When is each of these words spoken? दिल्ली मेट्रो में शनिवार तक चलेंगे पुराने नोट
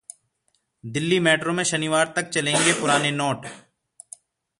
दिल्ली 0.83 1.19
मेट्रो 1.19 1.53
में 1.53 1.63
शनिवार 1.63 2.13
तक 2.15 2.29
चलेंगे 2.29 2.73
पुराने 2.73 3.11
नोट 3.11 3.45